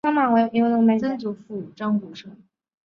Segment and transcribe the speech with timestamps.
[0.97, 2.35] 曾祖父张谷成。